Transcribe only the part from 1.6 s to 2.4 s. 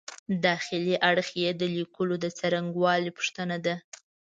لیکلو د